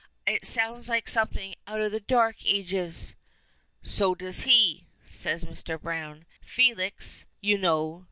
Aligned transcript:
"It 0.25 0.47
sounds 0.47 0.89
like 0.89 1.07
something 1.07 1.53
out 1.67 1.79
of 1.79 1.91
the 1.91 1.99
dark 1.99 2.37
ages." 2.43 3.13
"So 3.83 4.15
does 4.15 4.45
he," 4.45 4.87
says 5.07 5.43
Mr. 5.43 5.79
Browne. 5.79 6.25
"'Felix,' 6.41 7.27
you 7.39 7.59
know. 7.59 7.99